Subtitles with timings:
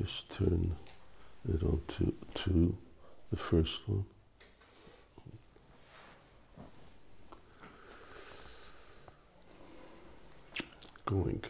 [0.00, 0.74] just turn
[1.52, 2.74] it on to, to
[3.30, 4.04] the first one.
[11.04, 11.42] Going.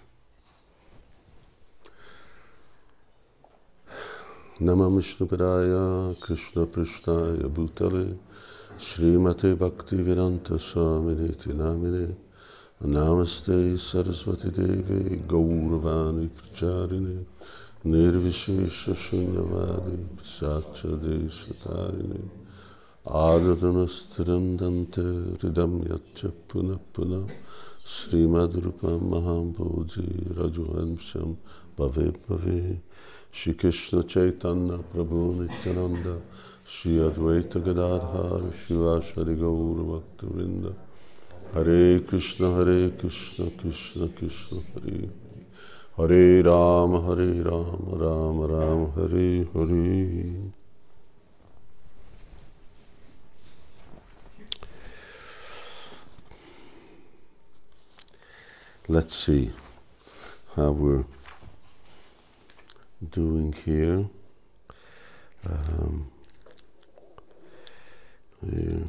[4.59, 8.19] Nama Vishnupadaya Krishna Prishnaya Bhutale
[8.79, 12.15] Srimate Bhakti Vedanta Swamini Tinamine
[12.83, 17.25] Namaste Saraswati Devi Gauravani Pracharini
[17.87, 22.31] निर्विशेष शून्यवादी साक्षदेशतारिणी
[23.09, 27.29] आदतमस्थिरन्दन्ते हृदं यच्च पुनः पुनः।
[27.87, 31.13] श्रीमद्रूपं महाम्भोजी रजुवंश
[31.79, 32.83] भवे भवे।
[33.35, 36.23] श्री कृष्ण चैतन्य प्रभु नित्यानंद
[36.71, 40.75] श्री अद्वैत गदाधार शिवाशरि गौरभक्तवृंद
[41.55, 45.20] हरे कृष्ण हरे कृष्ण कृष्ण कृष्ण, हरे।
[46.01, 50.53] Hare Ram Hare Ram Ram Ram Hare Hare
[58.89, 59.53] Let's see
[60.57, 61.05] how we're
[63.11, 64.07] doing here.
[65.47, 66.11] Um,
[68.43, 68.85] yeah.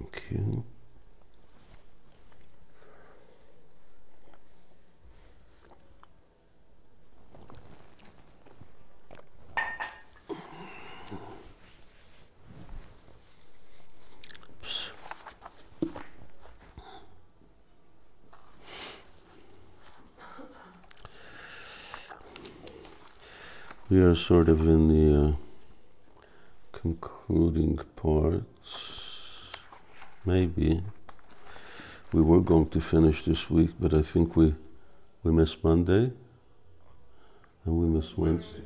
[0.00, 0.62] Okay.
[23.90, 25.32] We are sort of in the uh,
[26.72, 28.76] concluding parts.
[30.26, 30.82] Maybe
[32.12, 34.54] we were going to finish this week, but I think we
[35.22, 36.12] we missed Monday
[37.64, 38.62] and we missed Wednesday.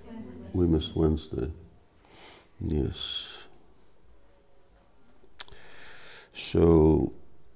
[0.54, 1.52] We missed Wednesday.
[2.60, 3.28] Yes.
[6.34, 7.12] So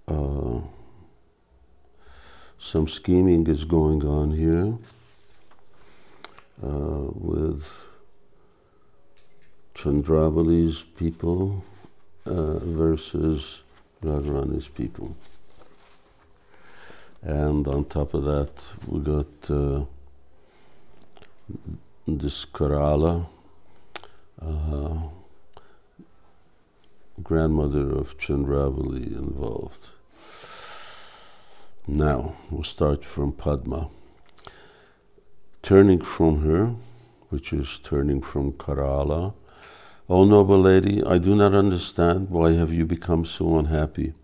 [0.06, 0.60] uh,
[2.60, 4.78] some scheming is going on here
[6.62, 7.70] uh, with
[9.74, 11.62] Chandravali's people
[12.24, 13.60] uh, versus
[14.02, 15.16] Radharani's people.
[17.22, 19.84] And on top of that, we got uh,
[22.06, 23.26] this Karala,
[24.40, 24.98] uh,
[27.22, 29.90] grandmother of Chandravali, involved.
[31.88, 33.90] Now, we'll start from Padma
[35.66, 36.72] turning from her,
[37.28, 39.34] which is turning from Karala.
[40.08, 44.14] O noble lady, I do not understand why have you become so unhappy.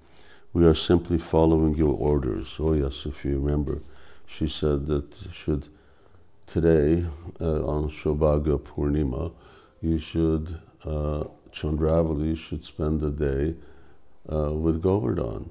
[0.52, 2.54] We are simply following your orders.
[2.60, 3.80] Oh yes, if you remember,
[4.24, 5.66] she said that should
[6.46, 7.06] today
[7.40, 9.32] uh, on Shobhaga Purnima,
[9.80, 13.56] you should uh, Chandravali should spend the day
[14.32, 15.50] uh, with Govardhan.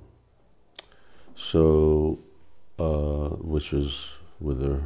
[1.35, 2.17] So,
[2.79, 4.05] uh, which is
[4.39, 4.83] with her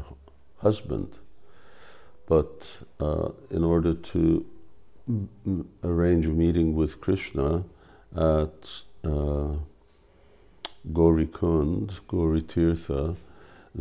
[0.66, 1.10] husband.
[2.26, 2.56] But
[3.00, 4.24] uh, in order to
[5.84, 7.64] arrange a meeting with Krishna
[8.16, 8.60] at
[9.04, 9.52] uh,
[10.98, 13.16] Gauri Kund, Gauri Tirtha,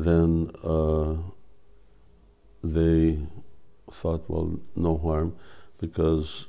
[0.06, 1.15] then uh,
[2.62, 3.19] they
[3.91, 5.34] thought, well, no harm,
[5.78, 6.47] because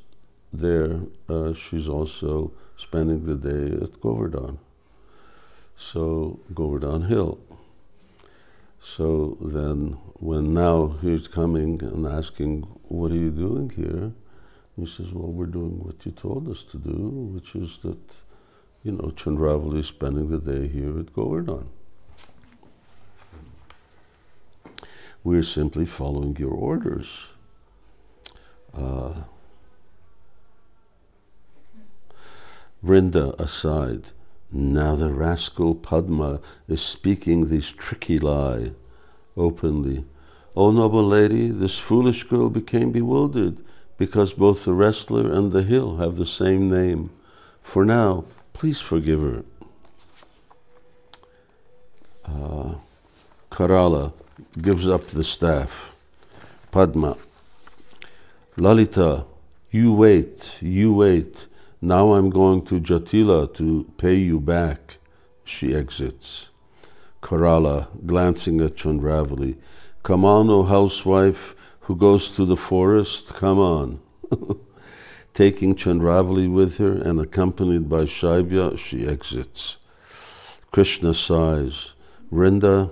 [0.51, 4.57] there uh, she's also spending the day at Govardhan.
[5.77, 7.37] So, Govardhan Hill.
[8.87, 14.11] So then, when now he's coming and asking, What are you doing here?
[14.77, 16.93] He says, Well, we're doing what you told us to do,
[17.33, 17.97] which is that,
[18.83, 21.67] you know, Chandravali is spending the day here at Govardhan.
[25.23, 27.25] We're simply following your orders.
[28.71, 29.23] Uh,
[33.39, 34.03] aside,
[34.55, 36.39] now the rascal Padma
[36.69, 38.71] is speaking this tricky lie
[39.35, 40.05] openly.
[40.55, 43.57] O noble lady, this foolish girl became bewildered
[43.97, 47.09] because both the wrestler and the hill have the same name.
[47.63, 48.23] For now,
[48.53, 49.43] please forgive her.
[52.23, 52.75] Uh,
[53.51, 54.13] Karala
[54.61, 55.93] gives up the staff.
[56.71, 57.17] Padma.
[58.55, 59.25] Lalita,
[59.69, 61.45] you wait, you wait.
[61.85, 64.97] Now I'm going to Jatila to pay you back.
[65.43, 66.49] She exits.
[67.21, 69.57] Karala, glancing at Chandravali.
[70.01, 73.99] Come on, O housewife who goes to the forest, come on.
[75.35, 79.77] Taking Chandravali with her and accompanied by Shaibya, she exits.
[80.71, 81.91] Krishna sighs,
[82.33, 82.91] Vrinda,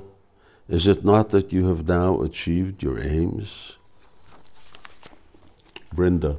[0.70, 3.74] is it not that you have now achieved your aims?
[5.96, 6.38] Vrinda,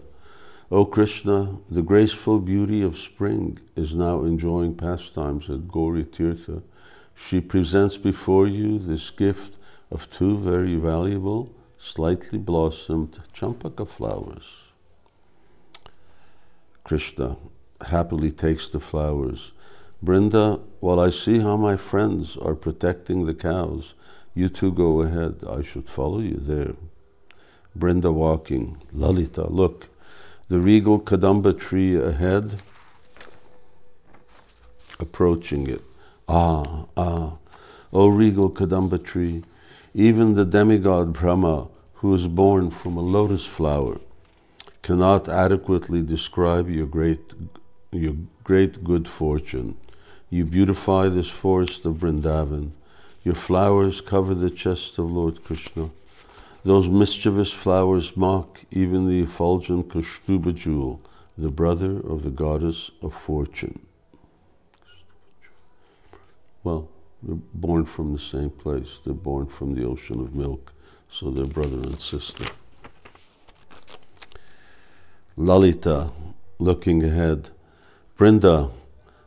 [0.70, 6.62] O Krishna, the graceful beauty of spring is now enjoying pastimes at Gauri Tirtha.
[7.14, 9.58] She presents before you this gift
[9.90, 14.44] of two very valuable, slightly blossomed champaka flowers.
[16.82, 17.36] Krishna
[17.82, 19.52] happily takes the flowers.
[20.02, 23.92] Brinda, while I see how my friends are protecting the cows,
[24.34, 25.44] you two go ahead.
[25.48, 26.74] I should follow you there.
[27.78, 28.82] Brinda walking.
[28.92, 29.88] Lalita, look,
[30.48, 32.62] the regal Kadamba tree ahead,
[35.00, 35.82] approaching it.
[36.28, 37.32] Ah, ah,
[37.92, 39.42] O regal Kadamba tree,
[39.94, 43.98] even the demigod Brahma, who is born from a lotus flower,
[44.82, 47.32] cannot adequately describe your great,
[47.92, 49.76] your great good fortune.
[50.28, 52.72] You beautify this forest of Vrindavan.
[53.22, 55.90] Your flowers cover the chest of Lord Krishna.
[56.64, 61.00] Those mischievous flowers mock even the effulgent Kaustubha jewel,
[61.36, 63.80] the brother of the goddess of fortune.
[66.62, 66.88] Well,
[67.22, 69.00] they're born from the same place.
[69.04, 70.72] They're born from the ocean of milk,
[71.10, 72.46] so they're brother and sister.
[75.36, 76.10] Lalita,
[76.58, 77.50] looking ahead.
[78.16, 78.70] Brinda,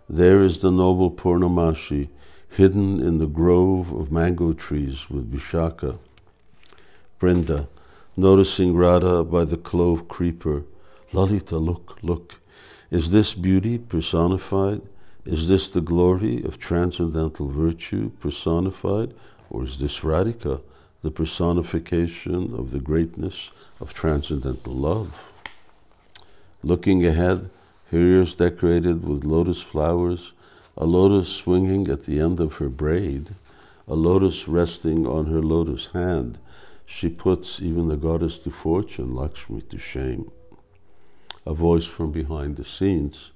[0.10, 2.10] there is the noble Purnamashi,
[2.50, 6.00] hidden in the grove of mango trees with Vishaka.
[7.19, 7.68] Brinda,
[8.16, 10.64] noticing Radha by the clove creeper.
[11.14, 12.36] Lalita, look, look.
[12.92, 14.81] Is this beauty personified?
[15.25, 19.14] Is this the glory of transcendental virtue personified?
[19.50, 20.62] Or is this Radhika,
[21.02, 23.50] the personification of the greatness
[23.80, 25.14] of transcendental love?
[26.64, 27.50] Looking ahead,
[27.92, 30.34] her ears decorated with lotus flowers,
[30.78, 33.34] a lotus swinging at the end of her braid,
[33.88, 36.38] a lotus resting on her lotus hand,
[36.89, 40.31] she puts even the goddess to fortune, Lakshmi, to shame.
[41.45, 43.31] A voice from behind the scenes.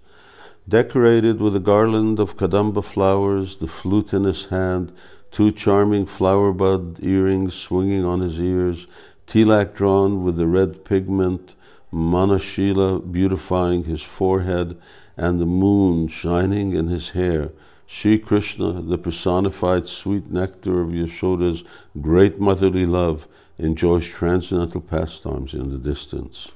[0.68, 4.94] Decorated with a garland of kadamba flowers, the flute in his hand,
[5.32, 8.88] two charming flower bud earrings swinging on his ears,
[9.28, 11.54] tilak drawn with the red pigment,
[11.92, 14.78] Manashila beautifying his forehead,
[15.18, 17.52] and the moon shining in his hair.
[17.94, 21.64] Sri Krishna, the personified sweet nectar of Yashoda's
[22.00, 23.28] great motherly love,
[23.60, 26.48] enjoys transcendental pastimes in the distance.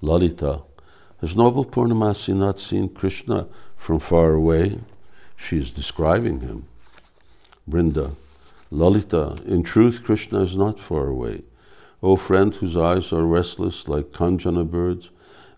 [0.00, 0.62] Lalita,
[1.20, 3.46] has noble Purnamasi not seen Krishna
[3.76, 4.78] from far away?
[5.36, 6.64] She is describing him.
[7.68, 8.14] Brinda,
[8.70, 11.42] Lalita, in truth, Krishna is not far away.
[12.02, 15.10] O friend whose eyes are restless like khanjana birds,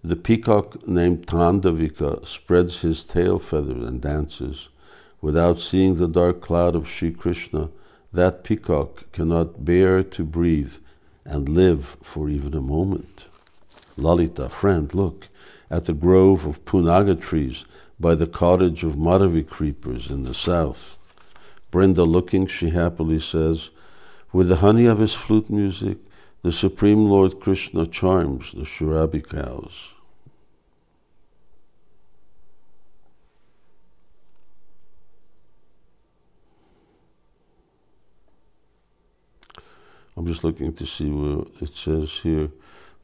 [0.03, 4.69] the peacock named Tandavika spreads his tail feathers and dances.
[5.27, 7.71] Without seeing the dark cloud of Sri Krishna,
[8.13, 10.75] that peacock cannot bear to breathe
[11.25, 13.25] and live for even a moment.
[13.97, 15.27] Lalita, friend, look
[15.69, 17.65] at the grove of punnaga trees
[17.99, 20.97] by the cottage of Madhavi creepers in the south.
[21.73, 23.71] Brinda, looking, she happily says,
[24.33, 25.99] With the honey of his flute music,
[26.43, 29.96] the Supreme Lord Krishna charms the Surabhi cows.
[40.17, 42.49] I'm just looking to see where it says here,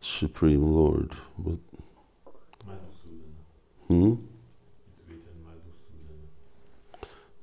[0.00, 1.14] Supreme Lord.
[1.38, 1.58] But,
[3.88, 4.14] hmm?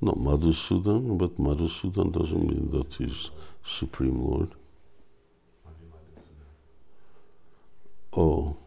[0.01, 3.29] Not Madhusudan, but Madhusudan doesn't mean that he's
[3.65, 4.49] Supreme Lord.
[8.13, 8.57] Oh.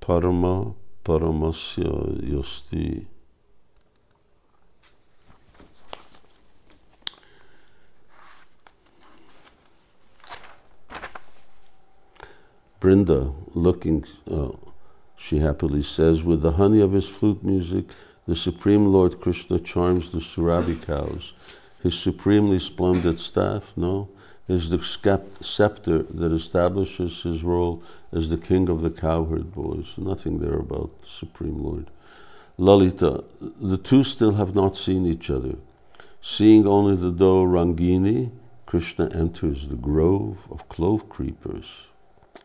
[0.00, 0.74] Parama
[1.04, 3.06] Paramasya Yosti.
[12.80, 14.50] Brinda, looking, uh,
[15.16, 17.86] she happily says, with the honey of his flute music,
[18.26, 21.32] the Supreme Lord Krishna charms the Surabhi cows.
[21.82, 24.08] His supremely splendid staff, no,
[24.48, 24.82] is the
[25.40, 27.82] scepter that establishes his role
[28.12, 29.86] as the king of the cowherd boys.
[29.96, 31.90] Nothing there about the Supreme Lord.
[32.58, 33.24] Lalita,
[33.60, 35.56] the two still have not seen each other.
[36.20, 38.30] Seeing only the doe Rangini,
[38.66, 41.87] Krishna enters the grove of clove creepers.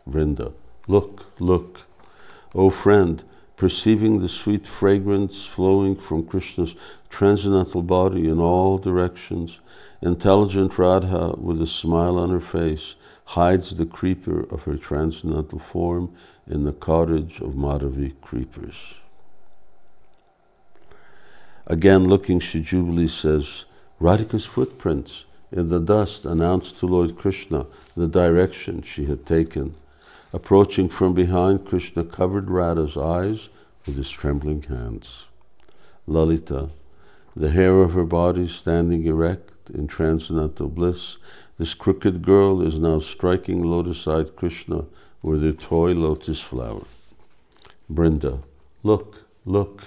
[0.09, 0.53] Vrinda.
[0.87, 1.81] Look, look.
[2.53, 3.23] O friend,
[3.55, 6.75] perceiving the sweet fragrance flowing from Krishna's
[7.09, 9.59] transcendental body in all directions,
[10.01, 12.95] intelligent Radha, with a smile on her face,
[13.25, 16.13] hides the creeper of her transcendental form
[16.47, 18.95] in the cottage of Madhavi creepers.
[21.67, 23.63] Again, looking, she Jubilee says,
[24.01, 29.75] Radhika's footprints in the dust announced to Lord Krishna the direction she had taken.
[30.33, 33.49] Approaching from behind, Krishna covered Radha's eyes
[33.85, 35.25] with his trembling hands.
[36.07, 36.69] Lalita,
[37.35, 41.17] the hair of her body standing erect in transcendental bliss,
[41.59, 44.85] this crooked girl is now striking lotus-eyed Krishna
[45.21, 46.83] with her toy lotus flower.
[47.87, 48.39] Brinda,
[48.81, 49.83] look, look.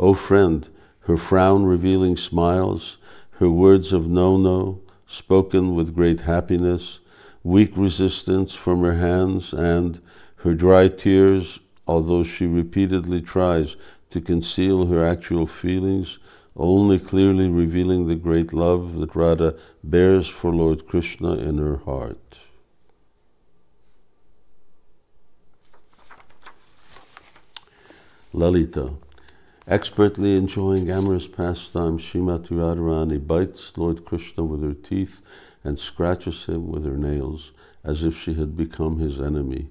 [0.00, 0.68] O friend,
[1.00, 2.96] her frown revealing smiles,
[3.38, 6.98] her words of no no, spoken with great happiness,
[7.44, 10.00] weak resistance from her hands, and
[10.36, 13.76] her dry tears, although she repeatedly tries
[14.10, 16.18] to conceal her actual feelings,
[16.56, 22.38] only clearly revealing the great love that Radha bears for Lord Krishna in her heart.
[28.32, 28.90] Lalita.
[29.66, 35.22] Expertly enjoying amorous pastimes, Srimati Radharani bites Lord Krishna with her teeth
[35.64, 37.52] and scratches him with her nails
[37.82, 39.68] as if she had become his enemy.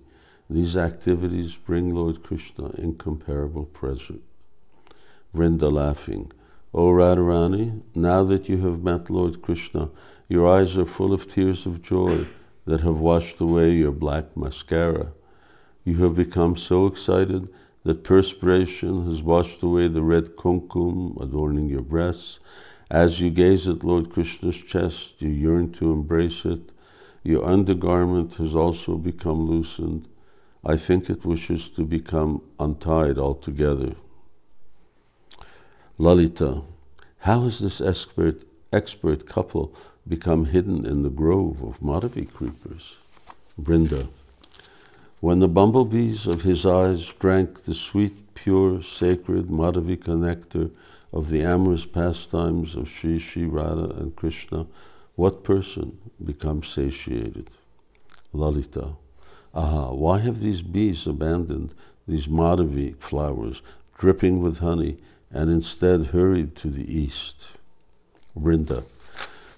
[0.49, 4.19] These activities bring Lord Krishna incomparable pleasure.
[5.33, 6.31] Vrinda laughing.
[6.73, 9.89] O Radharani, now that you have met Lord Krishna,
[10.27, 12.25] your eyes are full of tears of joy
[12.65, 15.11] that have washed away your black mascara.
[15.83, 17.47] You have become so excited
[17.83, 22.39] that perspiration has washed away the red kumkum adorning your breasts.
[22.93, 26.71] As you gaze at Lord Krishna's chest, you yearn to embrace it.
[27.23, 30.07] Your undergarment has also become loosened.
[30.63, 33.95] I think it wishes to become untied altogether.
[35.97, 36.61] Lalita,
[37.17, 39.73] how has this expert, expert couple
[40.07, 42.97] become hidden in the grove of Madhavi creepers?
[43.59, 44.07] Brinda,
[45.19, 50.69] when the bumblebees of his eyes drank the sweet, pure, sacred Madhavika nectar
[51.13, 54.65] of the amorous pastimes of Sri Sri Radha and Krishna,
[55.15, 57.51] what person becomes satiated?
[58.33, 58.95] Lalita.
[59.53, 61.75] Aha, why have these bees abandoned
[62.07, 63.61] these Madhavi flowers
[63.99, 64.97] dripping with honey
[65.29, 67.45] and instead hurried to the east?
[68.35, 68.83] Vrinda.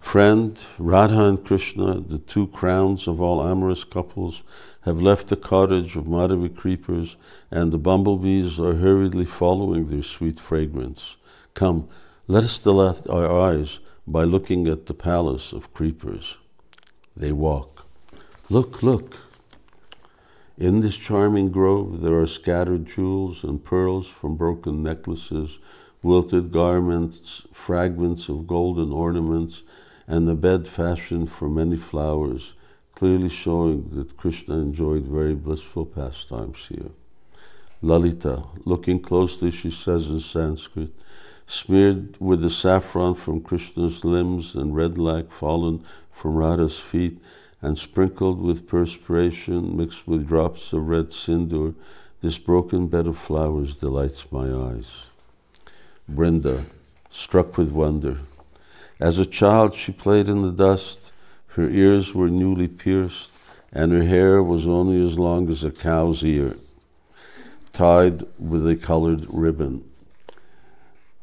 [0.02, 4.42] Friend, Radha and Krishna, the two crowns of all amorous couples,
[4.82, 7.16] have left the cottage of Madhavi creepers,
[7.50, 11.16] and the bumblebees are hurriedly following their sweet fragrance.
[11.56, 11.88] Come,
[12.28, 16.38] let us delight our eyes by looking at the palace of creepers.
[17.18, 17.88] They walk.
[18.50, 19.18] Look, look.
[20.58, 25.58] In this charming grove there are scattered jewels and pearls from broken necklaces,
[26.04, 29.64] wilted garments, fragments of golden ornaments,
[30.08, 32.54] and a bed fashioned from many flowers
[32.96, 36.92] clearly showing that Krishna enjoyed very blissful pastimes here.
[37.82, 40.92] Lalita, looking closely, she says in Sanskrit,
[41.48, 47.20] smeared with the saffron from Krishna's limbs and red lac fallen from Radha's feet,
[47.62, 51.74] and sprinkled with perspiration mixed with drops of red sindur,
[52.22, 55.04] this broken bed of flowers delights my eyes.
[56.12, 56.66] Brinda,
[57.12, 58.20] struck with wonder.
[59.00, 61.12] As a child, she played in the dust
[61.56, 63.32] her ears were newly pierced,
[63.72, 66.58] and her hair was only as long as a cow's ear,
[67.72, 69.82] tied with a colored ribbon.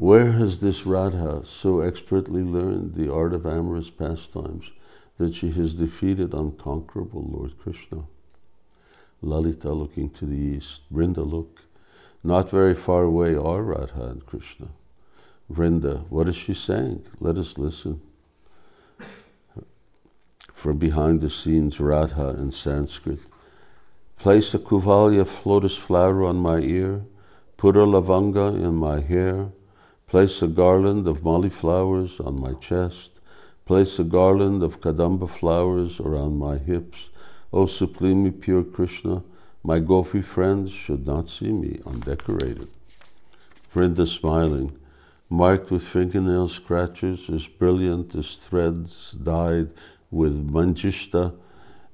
[0.02, 4.73] Where has this Radha so expertly learned the art of amorous pastimes
[5.16, 8.02] that she has defeated unconquerable Lord Krishna?
[9.23, 11.61] Lalita looking to the east, Vrinda look.
[12.25, 14.71] Not very far away are Radha and Krishna.
[15.49, 17.06] Vrinda, what is she saying?
[17.21, 18.00] Let us listen
[20.52, 23.21] from behind the scenes Radha in Sanskrit.
[24.18, 27.02] Place a Kuvalaya lotus flower on my ear,
[27.56, 29.52] put a lavanga in my hair,
[30.12, 33.12] place a garland of mali flowers on my chest,
[33.64, 37.09] place a garland of kadamba flowers around my hips.
[37.50, 39.23] O supremely pure Krishna,
[39.64, 42.69] my gopi friends should not see me undecorated.
[43.75, 44.73] Vrinda smiling,
[45.31, 49.71] marked with fingernail scratches, as brilliant as threads dyed
[50.11, 51.33] with manjishta,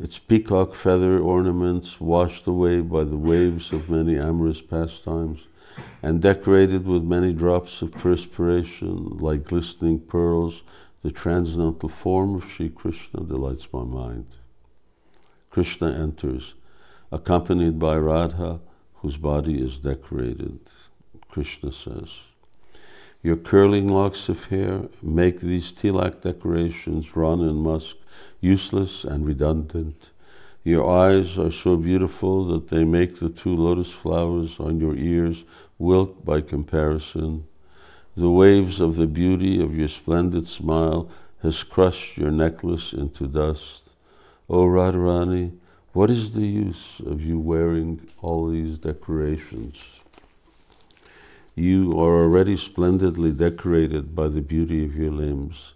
[0.00, 5.38] its peacock feather ornaments washed away by the waves of many amorous pastimes,
[6.02, 10.62] and decorated with many drops of perspiration like glistening pearls,
[11.02, 14.26] the transcendental form of Sri Krishna delights my mind.
[15.50, 16.54] Krishna enters,
[17.10, 18.60] accompanied by Radha,
[18.94, 20.58] whose body is decorated.
[21.28, 22.08] Krishna says,
[23.22, 27.96] Your curling locks of hair make these tilak decorations run in musk
[28.40, 30.10] useless and redundant.
[30.64, 35.44] Your eyes are so beautiful that they make the two lotus flowers on your ears
[35.78, 37.46] wilt by comparison.
[38.16, 41.08] The waves of the beauty of your splendid smile
[41.42, 43.84] has crushed your necklace into dust.
[44.50, 45.52] O Radharani,
[45.94, 49.76] what is the use of you wearing all these decorations?
[51.54, 55.72] You are already splendidly decorated by the beauty of your limbs.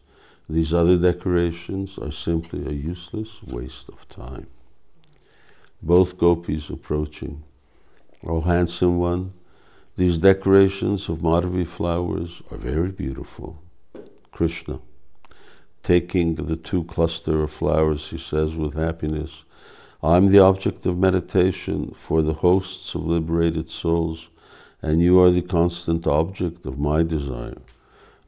[0.51, 4.49] These other decorations are simply a useless waste of time.
[5.83, 7.43] Both gopis approaching.
[8.25, 9.33] O handsome one,
[9.97, 13.61] these decorations of Madhavi flowers are very beautiful.
[14.31, 14.79] Krishna,
[15.83, 19.43] taking the two cluster of flowers, he says with happiness,
[20.05, 24.29] I'm the object of meditation for the hosts of liberated souls,
[24.83, 27.59] and you are the constant object of my desire.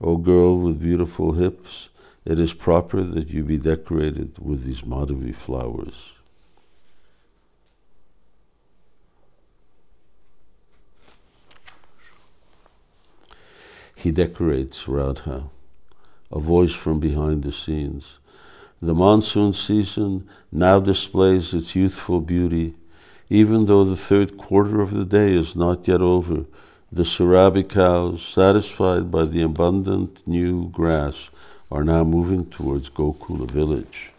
[0.01, 1.89] O girl with beautiful hips,
[2.25, 6.13] it is proper that you be decorated with these Madhavi flowers.
[14.05, 15.45] He decorates Radha,
[16.31, 18.19] a voice from behind the scenes.
[18.83, 22.75] The monsoon season now displays its youthful beauty.
[23.31, 26.45] Even though the third quarter of the day is not yet over,
[26.93, 31.31] the Surabhi cows, satisfied by the abundant new grass,
[31.73, 34.11] are now moving towards Gokula village.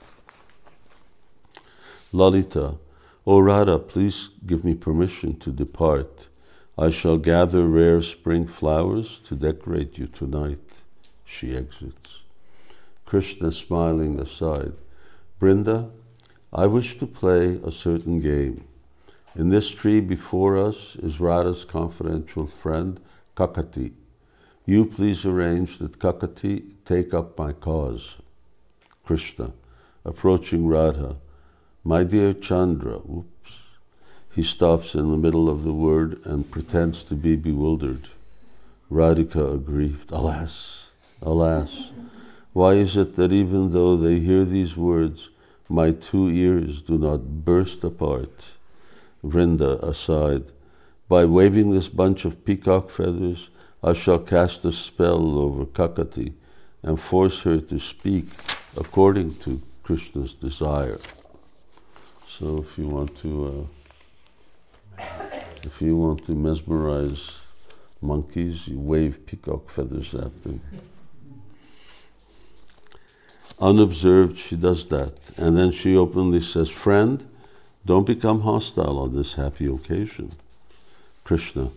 [2.12, 2.74] Lalita,
[3.27, 6.25] O Radha, please give me permission to depart.
[6.77, 10.60] I shall gather rare spring flowers to decorate you tonight.
[11.24, 12.20] She exits.
[13.05, 14.74] Krishna smiling aside.
[15.39, 15.89] Brinda,
[16.51, 18.65] I wish to play a certain game.
[19.36, 23.00] In this tree before us is Radha's confidential friend,
[23.38, 23.94] Kakati.
[24.65, 28.15] You please arrange that Kakati take up my cause.
[29.05, 29.53] Krishna,
[30.03, 31.17] approaching Radha,
[31.84, 33.35] my dear Chandra, oops.
[34.36, 38.10] He stops in the middle of the word and pretends to be bewildered.
[38.92, 40.88] Radhika aggrieved, alas,
[41.22, 41.92] alas,
[42.51, 45.30] why is it that even though they hear these words,
[45.69, 48.45] my two ears do not burst apart?
[49.24, 50.43] Vrinda aside,
[51.08, 53.50] by waving this bunch of peacock feathers,
[53.84, 56.34] I shall cast a spell over Kakati
[56.84, 58.26] and force her to speak
[58.76, 61.00] according to Krishna's desire.
[62.28, 63.85] So if you want to, uh,
[65.63, 67.31] if you want to mesmerize
[68.01, 70.62] monkeys, you wave peacock feathers at them.
[73.60, 75.13] Unobserved, she does that.
[75.38, 77.25] And then she openly says, Friend,
[77.86, 80.31] don't become hostile on this happy occasion.
[81.23, 81.71] Krishna,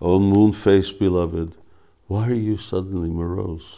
[0.00, 1.52] O moon faced beloved,
[2.08, 3.76] why are you suddenly morose?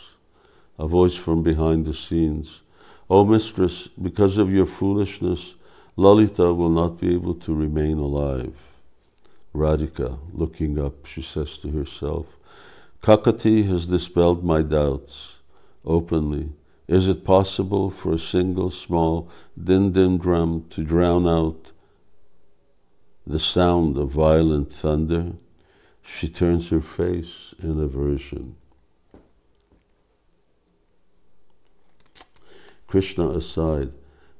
[0.78, 2.60] A voice from behind the scenes.
[3.10, 5.54] O mistress, because of your foolishness,
[5.96, 8.54] Lalita will not be able to remain alive.
[9.54, 12.26] Radhika, looking up, she says to herself,
[13.02, 15.34] Kakati has dispelled my doubts
[15.84, 16.52] openly.
[16.88, 19.28] Is it possible for a single small
[19.62, 21.72] din din drum to drown out
[23.26, 25.32] the sound of violent thunder?
[26.02, 28.56] She turns her face in aversion.
[32.86, 33.92] Krishna aside,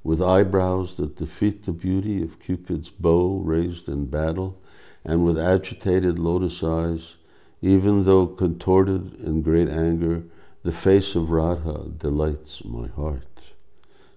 [0.05, 4.61] with eyebrows that defeat the beauty of Cupid's bow raised in battle,
[5.05, 7.17] and with agitated lotus eyes,
[7.61, 10.23] even though contorted in great anger,
[10.63, 13.27] the face of Radha delights my heart.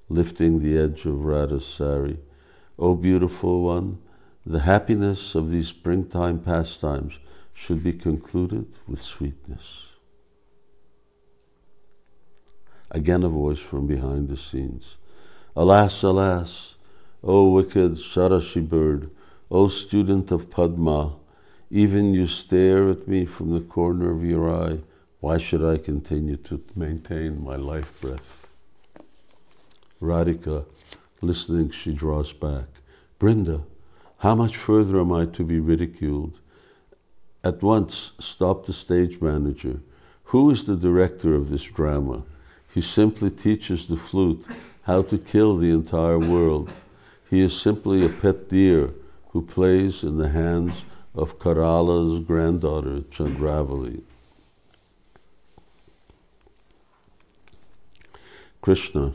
[0.09, 2.19] Lifting the edge of Radha's sari,
[2.77, 3.99] O beautiful one,
[4.45, 7.17] the happiness of these springtime pastimes
[7.53, 9.83] should be concluded with sweetness.
[12.91, 14.97] Again, a voice from behind the scenes.
[15.55, 16.75] Alas, alas,
[17.23, 19.09] O wicked Sarashi bird,
[19.51, 21.13] O student of Padma,
[21.69, 24.79] even you stare at me from the corner of your eye.
[25.19, 28.47] Why should I continue to maintain my life breath?
[30.01, 30.65] Radhika,
[31.21, 32.67] listening, she draws back.
[33.19, 33.63] Brinda,
[34.19, 36.39] how much further am I to be ridiculed?
[37.45, 39.79] at once stop the stage manager.
[40.25, 42.23] Who is the director of this drama?
[42.73, 44.45] He simply teaches the flute
[44.81, 46.71] how to kill the entire world.
[47.29, 48.89] He is simply a pet deer
[49.35, 54.01] who plays in the hands of Karala's granddaughter, Chandravali.
[58.61, 59.13] Krishna,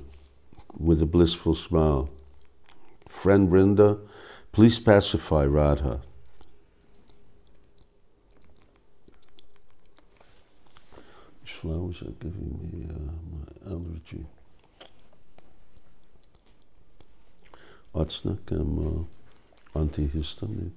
[0.78, 2.10] with a blissful smile,
[3.08, 3.98] Friend Brinda,
[4.52, 6.02] please pacify Radha.
[11.42, 14.26] These flowers are giving me uh, my allergy.
[17.94, 19.19] Atsnak am uh,
[19.74, 20.72] antihistamine.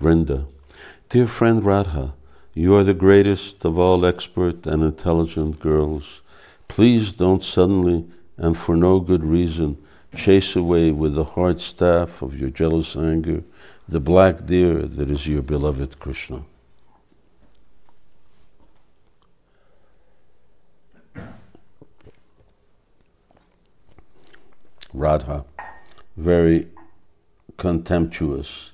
[0.00, 0.46] Vrinda,
[1.08, 2.14] dear friend Radha,
[2.54, 6.20] you are the greatest of all expert and intelligent girls.
[6.68, 9.76] Please don't suddenly and for no good reason
[10.14, 13.42] chase away with the hard staff of your jealous anger
[13.88, 16.42] the black deer that is your beloved Krishna.
[24.92, 25.44] Radha,
[26.16, 26.68] very
[27.56, 28.70] contemptuous.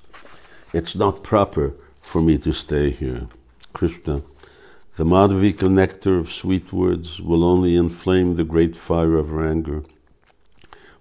[0.73, 3.27] It's not proper for me to stay here.
[3.73, 4.21] Krishna,
[4.97, 9.83] the Madhavika nectar of sweet words will only inflame the great fire of her anger.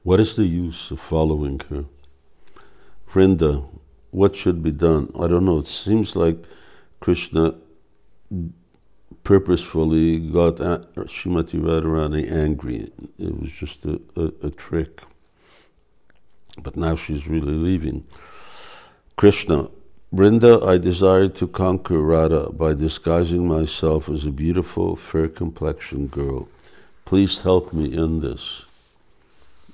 [0.02, 1.84] What is the use of following her?
[3.10, 3.64] Vrinda,
[4.14, 5.10] what should be done?
[5.18, 5.58] I don't know.
[5.58, 6.38] It seems like
[7.00, 7.56] Krishna
[9.24, 12.92] purposefully got Srimati Radharani angry.
[13.18, 15.02] It was just a, a, a trick.
[16.62, 18.04] But now she's really leaving.
[19.16, 19.68] Krishna,
[20.14, 26.46] Brinda, I desire to conquer Radha by disguising myself as a beautiful, fair complexioned girl.
[27.04, 28.62] Please help me in this.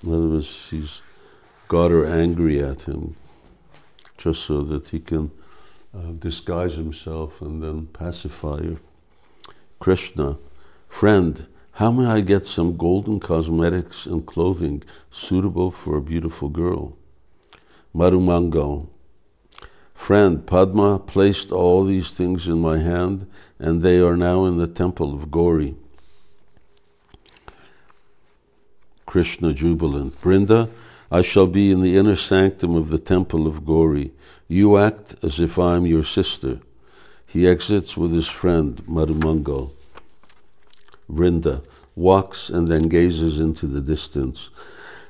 [0.02, 1.02] In other words, she's
[1.68, 3.16] got her angry at him
[4.20, 5.30] just so that he can
[5.96, 8.76] uh, disguise himself and then pacify her.
[9.80, 10.36] Krishna,
[10.88, 16.96] friend, how may I get some golden cosmetics and clothing suitable for a beautiful girl?
[17.94, 18.86] Madhumangal,
[20.00, 24.66] Friend, Padma placed all these things in my hand, and they are now in the
[24.66, 25.74] temple of Gauri.
[29.04, 30.18] Krishna jubilant.
[30.22, 30.70] Brinda,
[31.10, 34.12] I shall be in the inner sanctum of the temple of Gauri.
[34.46, 36.60] You act as if I am your sister.
[37.26, 39.72] He exits with his friend Madhumangal.
[41.10, 41.62] Vrinda
[41.96, 44.50] walks and then gazes into the distance.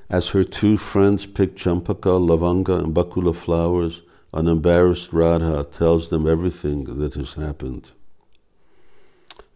[0.08, 4.00] As her two friends pick champaka, lavanga, and bakula flowers,
[4.32, 7.92] an embarrassed Radha tells them everything that has happened.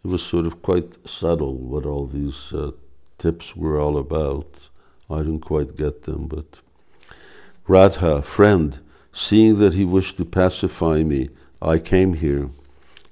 [0.05, 2.73] It was sort of quite subtle what all these uh,
[3.19, 4.69] tips were all about.
[5.11, 6.61] I didn't quite get them, but
[7.67, 8.79] Radha, friend,
[9.13, 11.31] seeing that he wished to pacify me,
[11.63, 12.51] I came here.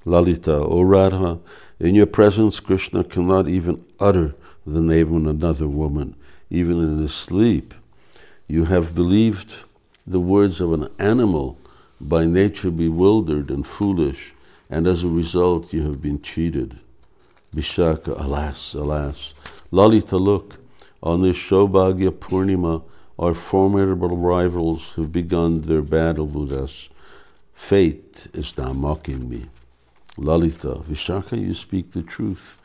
[0.04, 1.38] Lalita, O Radha,
[1.78, 4.34] in your presence, Krishna cannot even utter
[4.66, 6.14] the name of another woman,
[6.50, 7.74] even in his sleep.
[8.48, 9.54] You have believed
[10.06, 11.56] the words of an animal,
[12.00, 14.32] by nature bewildered and foolish,
[14.68, 16.78] and as a result you have been cheated.
[17.54, 19.34] Vishaka, alas, alas.
[19.70, 20.56] Lalita, look,
[21.02, 22.82] on this Shobhagya Purnima,
[23.18, 26.88] our formidable rivals have begun their battle with us.
[27.54, 29.46] Fate is now mocking me.
[30.16, 32.56] Lalita, Vishaka, you speak the truth.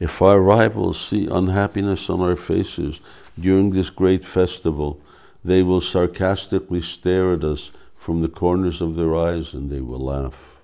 [0.00, 3.00] If our rivals see unhappiness on our faces
[3.38, 5.00] during this great festival,
[5.44, 10.00] they will sarcastically stare at us from the corners of their eyes and they will
[10.00, 10.56] laugh.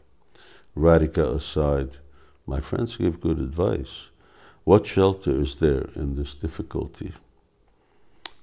[0.76, 1.90] Radhika aside,
[2.46, 4.08] my friends give good advice.
[4.68, 7.14] What shelter is there in this difficulty?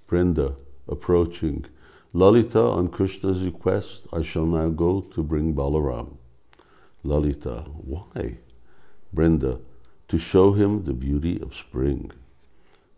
[0.09, 0.55] Brinda,
[0.87, 1.65] approaching,
[2.13, 6.17] Lalita, on Krishna's request, I shall now go to bring Balaram.
[7.03, 8.39] Lalita, why?
[9.13, 9.61] Brinda,
[10.07, 12.11] to show him the beauty of spring.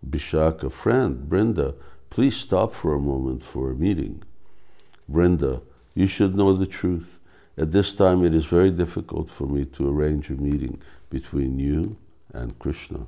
[0.09, 1.75] Bishaka, friend, Brinda,
[2.09, 4.23] Please stop for a moment for a meeting.
[5.11, 5.61] Brinda,
[5.93, 7.19] you should know the truth.
[7.57, 11.97] At this time, it is very difficult for me to arrange a meeting between you
[12.33, 13.05] and Krishna.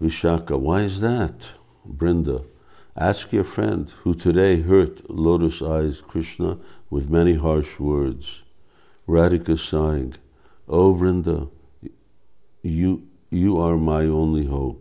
[0.00, 1.50] Vishaka, why is that?
[1.88, 2.44] Brinda,
[2.96, 6.58] ask your friend who today hurt Lotus Eyes Krishna
[6.90, 8.42] with many harsh words.
[9.08, 10.14] Radhika sighing,
[10.68, 11.48] Oh Brinda,
[12.62, 14.80] you, you are my only hope.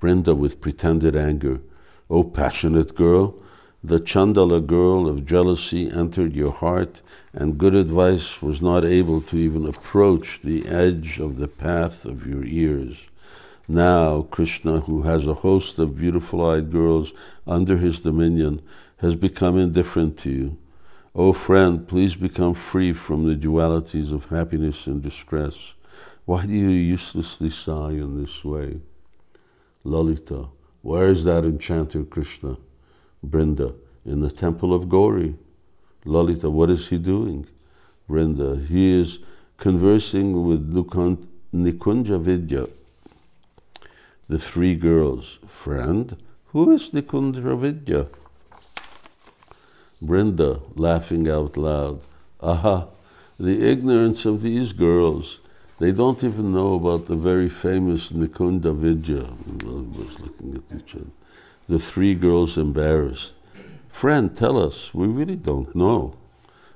[0.00, 1.60] Brinda with pretended anger,
[2.08, 3.34] Oh passionate girl,
[3.82, 7.00] the Chandala girl of jealousy entered your heart,
[7.32, 12.26] and good advice was not able to even approach the edge of the path of
[12.26, 12.98] your ears.
[13.66, 17.12] Now, Krishna, who has a host of beautiful eyed girls
[17.46, 18.60] under his dominion,
[18.98, 20.56] has become indifferent to you.
[21.14, 25.54] O oh friend, please become free from the dualities of happiness and distress.
[26.26, 28.80] Why do you uselessly sigh in this way?
[29.84, 30.48] Lalita,
[30.82, 32.58] where is that enchanter Krishna?
[33.26, 35.34] Brinda, in the temple of Gauri.
[36.04, 37.46] Lalita, what is he doing?
[38.08, 39.18] Brinda, he is
[39.58, 40.72] conversing with
[41.52, 42.66] Nikunja Vidya.
[44.28, 48.06] The three girls, friend, who is Nikunja Vidya?
[50.02, 52.00] Brinda, laughing out loud,
[52.40, 52.86] Aha,
[53.38, 55.40] the ignorance of these girls.
[55.78, 59.26] They don't even know about the very famous Nikunja Vidya.
[59.66, 61.06] was looking at each other.
[61.70, 63.34] The three girls embarrassed.
[63.90, 64.92] Friend, tell us.
[64.92, 66.14] We really don't know.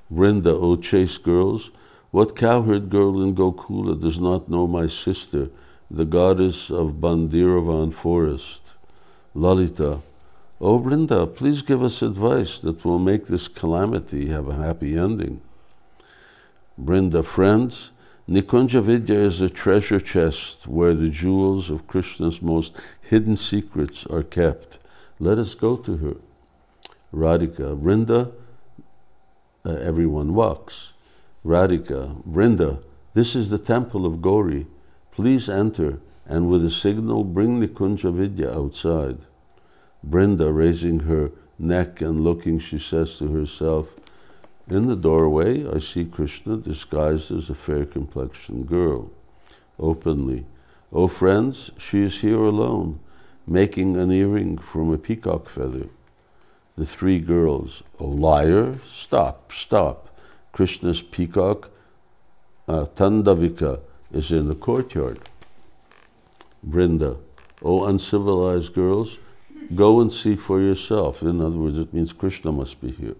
[0.09, 1.71] Vrinda, O chaste girls,
[2.13, 5.51] what cowherd girl in Gokula does not know my sister,
[5.91, 8.61] the goddess of Bhandiravan forest?
[9.35, 9.99] Lalita,
[10.61, 14.97] oh, O Vrinda, please give us advice that will make this calamity have a happy
[14.97, 15.41] ending.
[16.81, 17.91] Vrinda, friends,
[18.29, 24.23] Nikunja Vidya is a treasure chest where the jewels of Krishna's most hidden secrets are
[24.23, 24.79] kept.
[25.19, 26.17] Let us go to her.
[27.15, 28.33] Radhika, Vrinda,
[29.65, 30.93] uh, everyone walks.
[31.45, 32.83] Radhika, Vrinda,
[33.15, 34.67] this is the temple of Gauri.
[35.13, 39.19] Please enter and with a signal bring Nikunja Vidya outside.
[40.09, 43.89] Vrinda, raising her neck and looking, she says to herself,
[44.69, 49.11] In the doorway I see Krishna disguised as a fair complexioned girl.
[49.79, 50.47] Openly,
[50.93, 53.01] O oh friends, she is here alone,
[53.47, 55.89] making an earring from a peacock feather
[56.77, 60.09] the three girls, O liar, stop, stop.
[60.53, 61.71] Krishna's peacock,
[62.69, 63.81] uh, Tandavika,
[64.13, 65.21] is in the courtyard.
[66.69, 67.17] Brinda,
[67.63, 69.19] O uncivilized girls,
[69.75, 71.23] go and see for yourself.
[71.23, 73.17] In other words, it means Krishna must be here.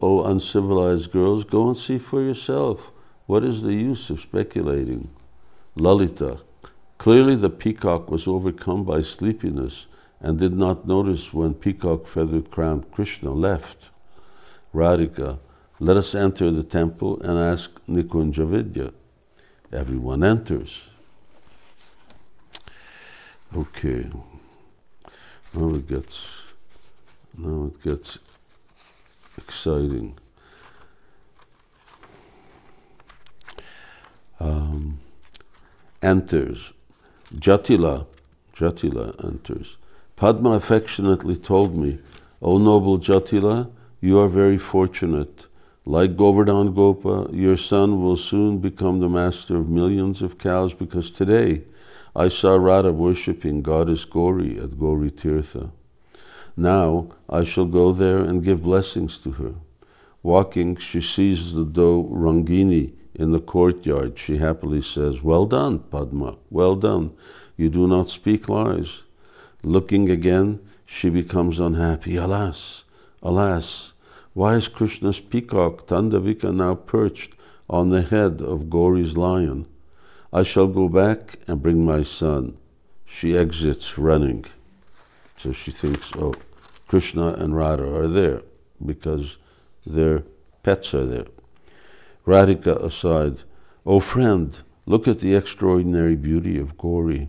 [0.00, 2.90] O uncivilized girls, go and see for yourself.
[3.26, 5.08] What is the use of speculating?
[5.76, 6.38] Lalita,
[7.02, 9.86] clearly the peacock was overcome by sleepiness
[10.20, 13.90] and did not notice when peacock feathered crowned Krishna left.
[14.72, 15.40] Radhika,
[15.80, 18.92] let us enter the temple and ask Nikunja Vidya.
[19.72, 20.80] Everyone enters.
[23.56, 24.06] Okay.
[25.54, 26.24] Now it gets
[27.36, 28.20] now it gets
[29.36, 30.16] exciting.
[34.38, 35.00] Um,
[36.00, 36.72] enters.
[37.36, 38.06] Jatila,
[38.54, 39.76] Jatila enters.
[40.16, 41.98] Padma affectionately told me,
[42.42, 43.70] O noble Jatila,
[44.02, 45.46] you are very fortunate.
[45.86, 51.10] Like Govardhan Gopa, your son will soon become the master of millions of cows because
[51.10, 51.62] today
[52.14, 55.70] I saw Radha worshipping goddess Gauri at Gauri Tirtha.
[56.54, 59.54] Now I shall go there and give blessings to her.
[60.22, 64.18] Walking, she sees the doe Rangini in the courtyard.
[64.18, 67.12] She happily says, Well done, Padma, well done.
[67.56, 69.02] You do not speak lies.
[69.62, 72.16] Looking again, she becomes unhappy.
[72.16, 72.84] Alas,
[73.22, 73.92] alas,
[74.34, 77.34] why is Krishna's peacock Tandavika now perched
[77.68, 79.66] on the head of Gauri's lion?
[80.32, 82.56] I shall go back and bring my son.
[83.04, 84.46] She exits running.
[85.36, 86.34] So she thinks, oh,
[86.88, 88.42] Krishna and Radha are there
[88.84, 89.36] because
[89.84, 90.24] their
[90.62, 91.26] pets are there.
[92.26, 93.42] Radhika aside,
[93.84, 97.28] oh friend, look at the extraordinary beauty of Gauri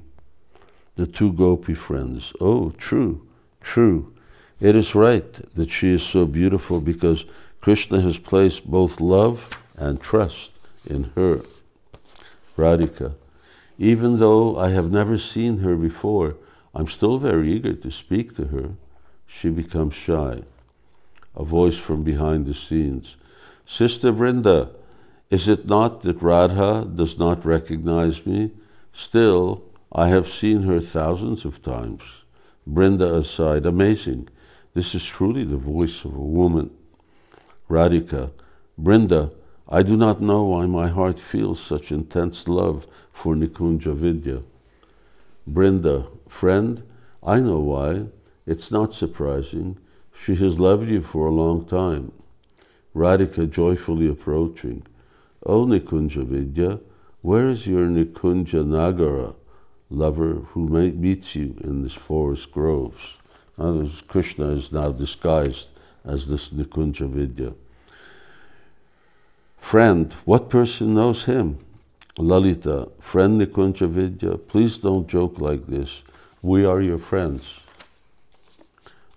[0.96, 2.34] the two gopi friends.
[2.40, 3.26] Oh, true,
[3.62, 4.14] true.
[4.60, 7.26] It is right that she is so beautiful because
[7.62, 10.52] Krishna has placed both love and trust
[10.86, 11.42] in her.
[12.58, 13.16] Radhika,
[13.80, 16.36] even though I have never seen her before,
[16.76, 18.72] I'm still very eager to speak to her.
[19.26, 20.44] She becomes shy.
[21.36, 23.16] A voice from behind the scenes.
[23.66, 24.70] Sister Vrinda,
[25.34, 28.52] is it not that Radha does not recognize me?
[28.94, 32.04] Still, I have seen her thousands of times.
[32.72, 34.30] Brinda aside, amazing.
[34.76, 36.70] This is truly the voice of a woman.
[37.68, 38.30] Radhika,
[38.80, 39.32] Brinda,
[39.68, 44.44] I do not know why my heart feels such intense love for Nikunja Vidya.
[46.30, 46.84] Friend,
[47.24, 48.06] I know why.
[48.46, 49.78] It's not surprising.
[50.14, 52.12] She has loved you for a long time.
[52.96, 54.84] Radhika joyfully approaching.
[55.46, 56.80] Oh, Nikunja Vidya,
[57.22, 59.36] where is your Nikunja Nagara?
[59.94, 63.02] lover who meets you in this forest groves.
[63.58, 65.68] Now, Krishna is now disguised
[66.04, 67.54] as this Nikunja Vidya.
[69.60, 71.58] Friend, what person knows him?
[72.18, 76.02] Lalita, friend Nikunja Vidya, please don't joke like this.
[76.42, 77.46] We are your friends.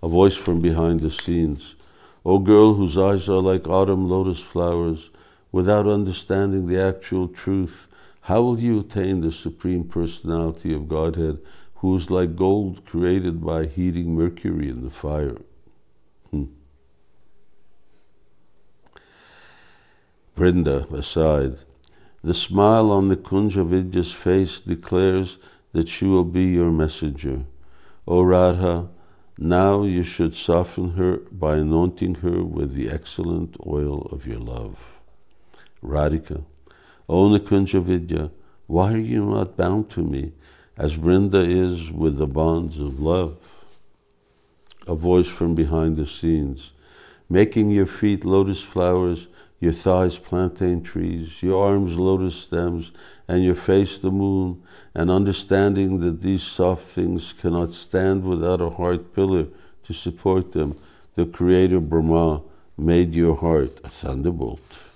[0.01, 1.75] A voice from behind the scenes.
[2.23, 5.09] O girl whose eyes are like autumn lotus flowers,
[5.57, 7.87] without understanding the actual truth,
[8.21, 11.39] how will you attain the Supreme Personality of Godhead
[11.77, 15.37] who is like gold created by heating mercury in the fire?
[16.29, 16.43] Hmm.
[20.37, 21.57] Aside,
[22.23, 25.39] the smile on the Kunja Vidya's face declares
[25.71, 27.45] that she will be your messenger.
[28.07, 28.89] O Radha,
[29.39, 34.96] now you should soften her by anointing her with the excellent oil of your love.
[35.83, 36.43] Radhika,
[37.09, 38.31] O oh, Nikunja Vidya,
[38.67, 40.33] why are you not bound to me,
[40.75, 43.37] as Vrinda is with the bonds of love?
[44.87, 46.71] A voice from behind the scenes,
[47.29, 49.27] making your feet lotus flowers,
[49.59, 52.91] your thighs plantain trees, your arms lotus stems,
[53.27, 54.61] and your face the moon,
[54.93, 59.47] and understanding that these soft things cannot stand without a heart pillar
[59.83, 60.77] to support them,
[61.15, 62.41] the Creator Brahma
[62.77, 64.86] made your heart a thunderbolt.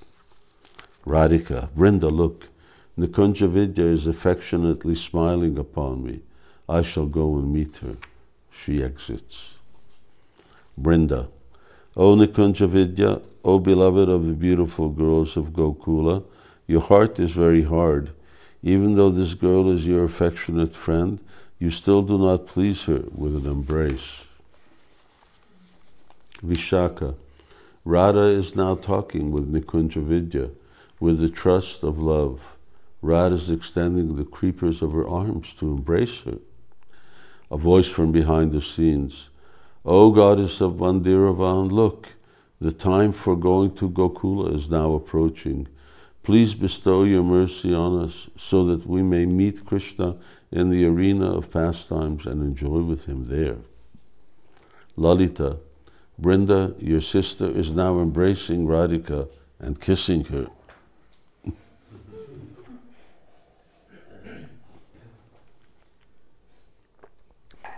[1.06, 2.48] Radhika, Vrinda, look,
[2.98, 6.20] Nikunja Vidya is affectionately smiling upon me.
[6.70, 7.98] I shall go and meet her.
[8.52, 9.56] She exits.
[10.80, 11.28] Brinda,
[11.98, 16.24] O Nikunja Vidya, O beloved of the beautiful girls of Gokula,
[16.68, 18.12] your heart is very hard.
[18.62, 21.20] Even though this girl is your affectionate friend,
[21.58, 24.18] you still do not please her with an embrace.
[26.46, 27.16] Vishaka,
[27.84, 30.52] Radha is now talking with Nikunja Vidya
[31.02, 32.40] with the trust of love.
[33.02, 36.38] Radha is extending the creepers of her arms to embrace her.
[37.50, 39.28] A voice from behind the scenes.
[39.84, 42.10] O goddess of Bhandiravan, look,
[42.62, 45.68] the time for going to Gokula is now approaching.
[46.22, 50.18] Please bestow your mercy on us so that we may meet Krishna
[50.52, 53.58] in the arena of pastimes and enjoy with him there.
[54.96, 55.58] Lalita,
[56.22, 59.28] Brinda, your sister, is now embracing Radhika
[59.60, 60.48] and kissing her.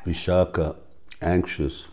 [0.05, 0.75] Vishaka,
[1.21, 1.85] anxious.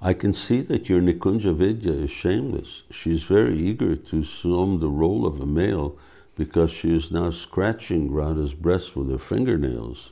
[0.00, 2.82] I can see that your Nikunja Vidya is shameless.
[2.90, 5.98] She is very eager to assume the role of a male
[6.36, 10.10] because she is now scratching Radha's breast with her fingernails.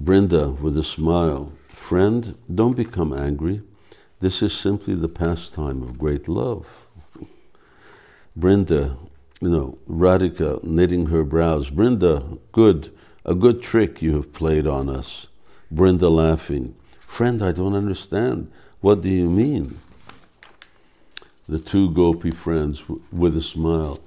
[0.00, 3.62] Brinda, with a smile, Friend, don't become angry.
[4.20, 6.66] This is simply the pastime of great love.
[8.38, 8.96] Brinda,
[9.40, 11.68] you know, Radhika knitting her brows.
[11.70, 12.92] Brinda, good,
[13.24, 15.26] a good trick you have played on us.
[15.72, 16.74] Brinda laughing.
[17.06, 18.50] Friend, I don't understand.
[18.80, 19.78] What do you mean?
[21.48, 23.98] The two gopi friends with a smile.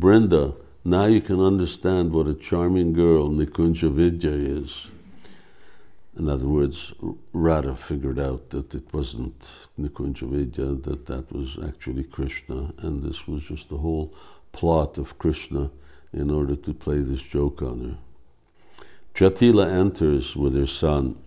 [0.00, 0.54] Brinda,
[0.84, 4.88] now you can understand what a charming girl Nikunja Vidya is.
[6.18, 6.92] In other words,
[7.32, 9.48] Radha figured out that it wasn't
[9.80, 14.12] Nikunja Vidya, that that was actually Krishna, and this was just the whole
[14.50, 15.70] plot of Krishna
[16.12, 17.98] in order to play this joke on her.
[19.14, 21.18] Jatila enters with her son.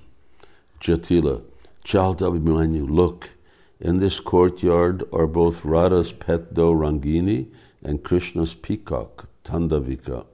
[0.81, 1.43] Jatila,
[1.83, 3.29] child Abhimanyu, look,
[3.79, 7.47] in this courtyard are both Radha's pet doe Rangini
[7.83, 10.25] and Krishna's peacock, Tandavika.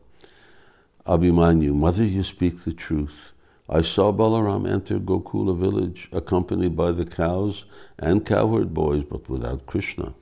[1.05, 3.33] Abhimanyu, mother, you speak the truth.
[3.67, 7.65] I saw Balaram enter Gokula village accompanied by the cows
[7.99, 10.13] and cowherd boys, but without Krishna.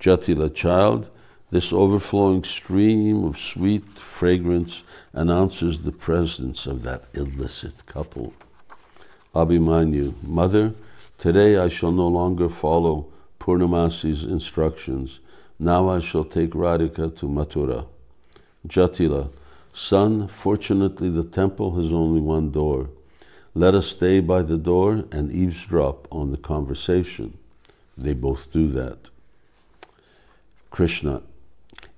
[0.00, 1.10] Jatila, child,
[1.50, 4.82] this overflowing stream of sweet fragrance
[5.14, 8.34] announces the presence of that illicit couple.
[9.34, 10.74] Abhimanyu, Mother,
[11.16, 13.06] today I shall no longer follow
[13.40, 15.20] Purnamasi's instructions.
[15.58, 17.86] Now I shall take Radhika to Mathura.
[18.66, 19.30] Jatila,
[19.72, 22.90] Son, fortunately the temple has only one door.
[23.54, 27.38] Let us stay by the door and eavesdrop on the conversation.
[27.96, 29.08] They both do that.
[30.70, 31.22] Krishna,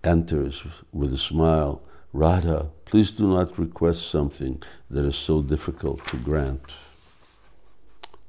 [0.02, 1.82] enters with a smile,
[2.12, 6.72] Radha, please do not request something that is so difficult to grant.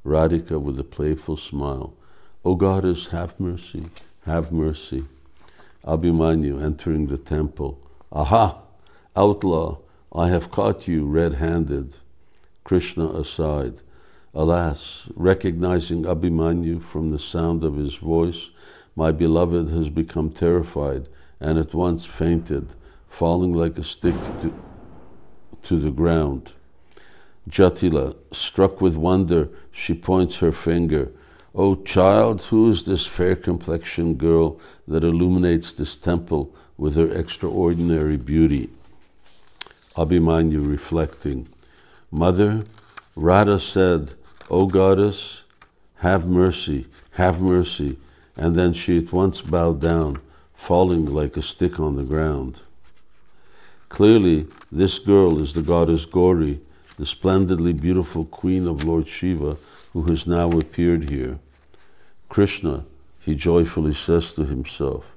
[0.06, 1.94] Radhika with a playful smile,
[2.44, 3.86] oh O Goddess, have mercy,
[4.26, 5.06] have mercy.
[5.86, 7.80] Abhimanyu entering the temple,
[8.12, 8.62] Aha,
[9.16, 9.78] outlaw,
[10.14, 11.96] I have caught you red handed.
[12.64, 13.76] Krishna aside,
[14.34, 18.50] Alas, recognizing Abhimanyu from the sound of his voice,
[18.96, 21.08] my beloved has become terrified
[21.42, 22.68] and at once fainted,
[23.10, 24.54] falling like a stick to,
[25.64, 26.54] to the ground.
[27.50, 31.12] Jatila, struck with wonder, she points her finger.
[31.56, 38.18] O child, who is this fair complexioned girl that illuminates this temple with her extraordinary
[38.18, 38.70] beauty?
[39.98, 41.50] Abhimanyu reflecting,
[42.12, 42.64] Mother,
[43.16, 44.14] Radha said,
[44.50, 45.42] O goddess,
[45.96, 47.98] have mercy, have mercy.
[48.38, 50.22] And then she at once bowed down
[50.62, 52.60] falling like a stick on the ground.
[53.90, 56.62] Clearly, this girl is the goddess Gauri,
[57.00, 59.58] the splendidly beautiful queen of Lord Shiva,
[59.92, 61.40] who has now appeared here.
[62.30, 62.86] Krishna,
[63.22, 65.16] he joyfully says to himself,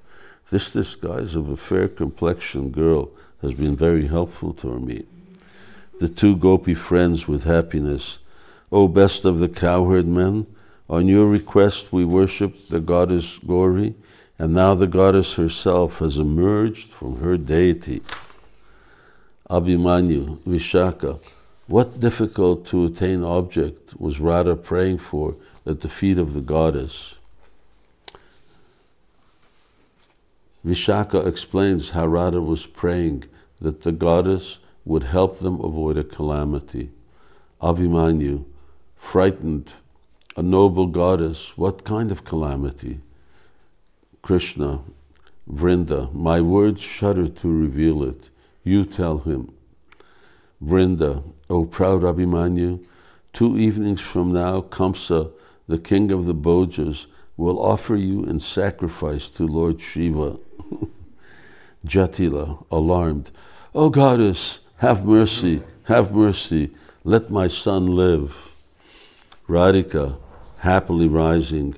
[0.50, 3.10] this disguise of a fair complexioned girl
[3.42, 5.04] has been very helpful to me.
[6.00, 8.16] The two gopi friends with happiness,
[8.72, 10.46] O best of the cowherd men,
[10.88, 13.94] on your request we worship the goddess Gauri
[14.38, 18.02] and now the goddess herself has emerged from her deity.
[19.48, 21.20] Abhimanyu, Vishaka,
[21.66, 27.14] what difficult to attain object was Radha praying for at the feet of the goddess?
[30.64, 33.24] Vishaka explains how Radha was praying
[33.60, 36.90] that the goddess would help them avoid a calamity.
[37.62, 38.44] Abhimanyu,
[38.96, 39.72] frightened,
[40.36, 42.98] a noble goddess, what kind of calamity?
[44.24, 44.80] Krishna,
[45.52, 48.30] Vrinda, my words shudder to reveal it.
[48.62, 49.52] You tell him.
[50.64, 52.82] Vrinda, O proud Abhimanyu,
[53.34, 55.30] two evenings from now, Kamsa,
[55.68, 57.04] the king of the Bhojas,
[57.36, 60.38] will offer you in sacrifice to Lord Shiva.
[61.86, 63.30] Jatila, alarmed,
[63.74, 66.70] O goddess, have mercy, have mercy,
[67.04, 68.34] let my son live.
[69.50, 70.16] Radhika,
[70.56, 71.74] happily rising,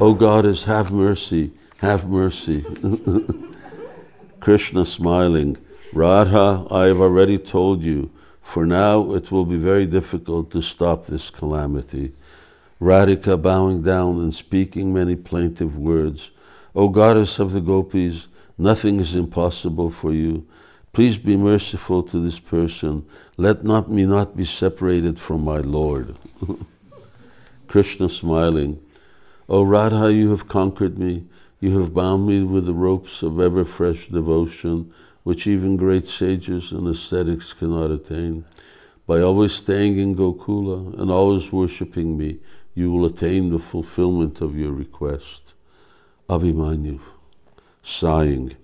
[0.00, 2.62] O goddess, have mercy, have mercy.
[4.40, 5.56] Krishna smiling,
[5.94, 8.10] Radha, I have already told you,
[8.42, 12.12] for now it will be very difficult to stop this calamity.
[12.82, 16.30] Radhika bowing down and speaking many plaintive words.
[16.74, 18.26] O goddess of the gopis,
[18.58, 20.46] nothing is impossible for you.
[20.92, 23.06] Please be merciful to this person.
[23.38, 26.14] Let not me not be separated from my Lord.
[27.68, 28.78] Krishna smiling,
[29.48, 31.24] O Radha, you have conquered me.
[31.60, 34.92] You have bound me with the ropes of ever fresh devotion,
[35.24, 38.46] which even great sages and ascetics cannot attain.
[39.06, 42.38] By always staying in Gokula and always worshipping me,
[42.74, 45.52] you will attain the fulfillment of your request.
[46.30, 46.98] Abhimanyu,
[47.82, 48.56] sighing,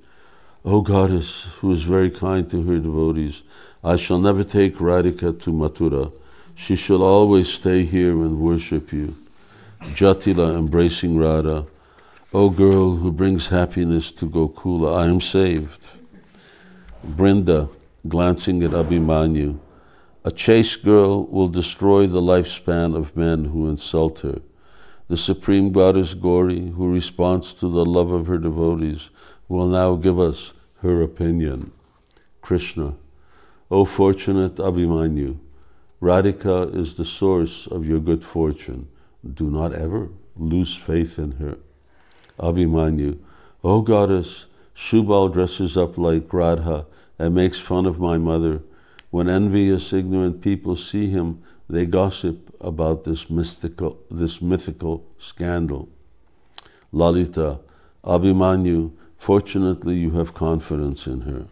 [0.64, 3.42] O goddess, who is very kind to her devotees,
[3.84, 6.12] I shall never take Radhika to Mathura.
[6.55, 9.14] She shall always stay here and worship you.
[9.82, 11.66] Jatila embracing Radha,
[12.37, 15.87] O girl who brings happiness to Gokula, I am saved.
[17.03, 17.70] Brinda,
[18.09, 19.59] glancing at Abhimanyu,
[20.22, 24.43] a chaste girl will destroy the lifespan of men who insult her.
[25.09, 29.09] The Supreme Goddess Gauri, who responds to the love of her devotees,
[29.49, 31.72] will now give us her opinion.
[32.43, 32.97] Krishna,
[33.70, 35.39] O fortunate Abhimanyu,
[36.03, 38.89] Radhika is the source of your good fortune.
[39.32, 41.57] Do not ever lose faith in her.
[42.39, 43.18] Abhimanyu,
[43.64, 46.87] O goddess, Shubal dresses up like Radha
[47.18, 48.61] and makes fun of my mother.
[49.11, 55.89] When envious, ignorant people see him, they gossip about this mystical, this mythical scandal.
[56.93, 57.59] Lalita,
[58.05, 61.47] Abhimanyu, fortunately you have confidence in her.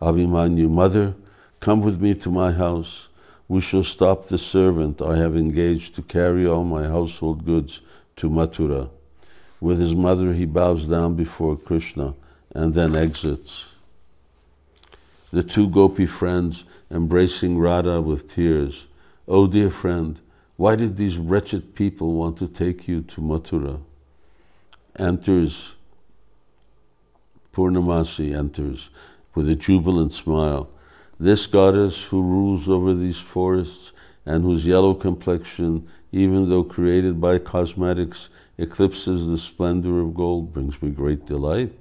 [0.00, 1.14] Abhimanyu, mother,
[1.60, 3.08] come with me to my house.
[3.48, 7.80] We shall stop the servant I have engaged to carry all my household goods
[8.16, 8.88] to Mathura.
[9.60, 12.14] With his mother, he bows down before Krishna
[12.54, 13.66] and then exits.
[15.32, 18.86] The two gopi friends embracing Radha with tears.
[19.26, 20.18] Oh, dear friend,
[20.56, 23.80] why did these wretched people want to take you to Mathura?
[24.96, 25.72] Enters,
[27.52, 28.90] Purnamasi enters
[29.34, 30.68] with a jubilant smile.
[31.18, 33.92] This goddess who rules over these forests
[34.26, 38.28] and whose yellow complexion, even though created by cosmetics,
[38.58, 41.78] eclipses the splendor of gold brings me great delight.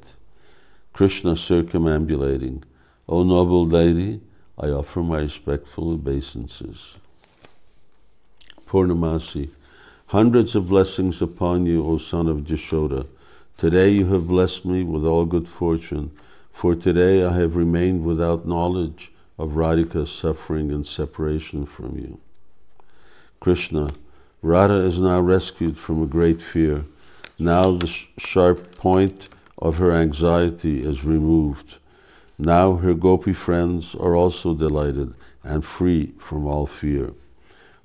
[0.94, 2.64] Krishna circumambulating,
[3.08, 4.22] O noble deity,
[4.58, 6.96] I offer my respectful obeisances.
[8.68, 9.50] Purnamasi,
[10.08, 13.06] hundreds of blessings upon you, O son of Jashoda.
[13.58, 16.12] Today you have blessed me with all good fortune,
[16.52, 22.20] for today I have remained without knowledge of Radhika's suffering and separation from you.
[23.40, 23.90] Krishna,
[24.44, 26.84] Radha is now rescued from a great fear.
[27.40, 31.78] Now the sh- sharp point of her anxiety is removed.
[32.38, 35.14] Now her gopi friends are also delighted
[35.46, 37.14] and free from all fear.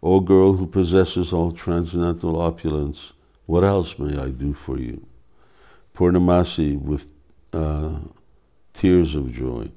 [0.03, 3.13] O girl who possesses all transcendental opulence,
[3.47, 5.07] what else may I do for you?
[5.95, 7.07] Purnamasi with
[7.53, 8.01] uh,
[8.73, 9.71] tears of joy.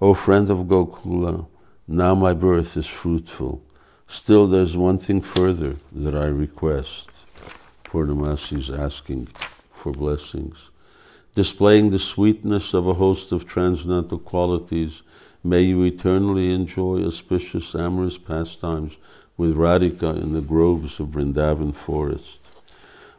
[0.00, 1.46] O friend of Gokula,
[1.86, 3.62] now my birth is fruitful.
[4.08, 7.10] Still, there's one thing further that I request.
[7.84, 9.28] Purnamasi is asking
[9.74, 10.70] for blessings.
[11.34, 15.02] Displaying the sweetness of a host of transcendental qualities,
[15.44, 18.96] may you eternally enjoy auspicious amorous pastimes
[19.36, 22.38] with Radhika in the groves of Vrindavan forest.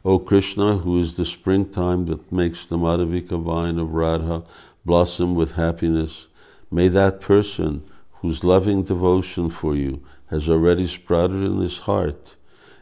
[0.05, 4.43] O Krishna, who is the springtime that makes the Madhavika vine of Radha
[4.85, 6.27] blossom with happiness,
[6.71, 7.83] may that person
[8.21, 12.35] whose loving devotion for you has already sprouted in his heart,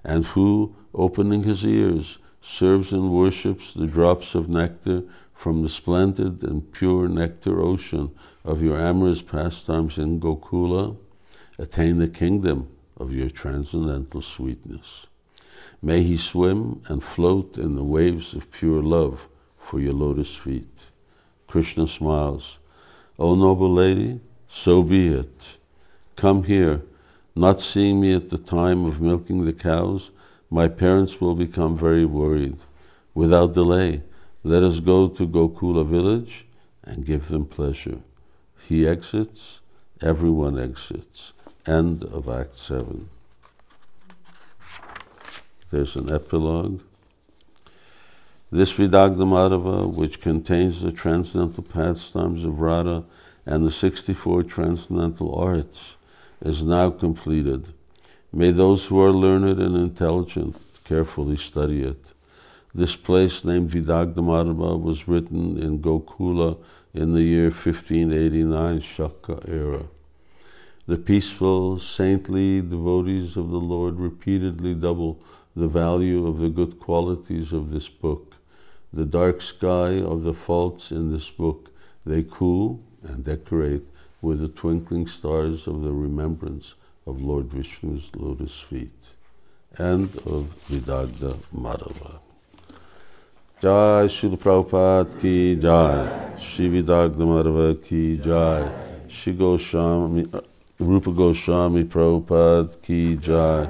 [0.03, 6.43] and who, opening his ears, serves and worships the drops of nectar from the splendid
[6.43, 8.09] and pure nectar ocean
[8.43, 10.95] of your amorous pastimes in Gokula,
[11.57, 12.67] attain the kingdom
[12.97, 15.05] of your transcendental sweetness.
[15.81, 19.27] May he swim and float in the waves of pure love
[19.57, 20.67] for your lotus feet.
[21.47, 22.57] Krishna smiles.
[23.17, 24.19] O noble lady,
[24.49, 25.41] so be it.
[26.15, 26.81] Come here.
[27.35, 30.09] Not seeing me at the time of milking the cows,
[30.49, 32.55] my parents will become very worried.
[33.13, 34.03] Without delay,
[34.43, 36.45] let us go to Gokula village
[36.83, 37.97] and give them pleasure.
[38.67, 39.59] He exits,
[40.01, 41.33] everyone exits.
[41.67, 43.09] End of Act 7.
[45.71, 46.81] There's an epilogue.
[48.49, 53.03] This Vidagdha Madhava, which contains the transcendental pastimes of Radha
[53.45, 55.95] and the 64 transcendental arts,
[56.41, 57.65] is now completed.
[58.33, 62.03] May those who are learned and intelligent carefully study it.
[62.73, 66.57] This place named Vidagdha Madhava was written in Gokula
[66.93, 69.83] in the year 1589 Shaka era.
[70.87, 75.19] The peaceful, saintly devotees of the Lord repeatedly double
[75.55, 78.35] the value of the good qualities of this book.
[78.93, 81.69] The dark sky of the faults in this book
[82.05, 83.87] they cool and decorate
[84.25, 86.73] with the twinkling stars of the remembrance
[87.05, 89.05] of Lord Vishnu's lotus feet.
[89.77, 92.19] and of Vidagdha Madhava.
[93.61, 98.71] Jai Srila Prabhupada ki Jai, Shri Vidagdha Madhava ki Jai,
[99.07, 100.41] Shri Goswami, uh,
[100.79, 103.69] Rupa Goswami Prabhupada ki Jai.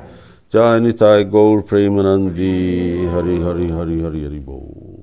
[0.49, 4.94] Jai Nitai Gaur Premanandi Hari Hari Hari Hari Hari Bo.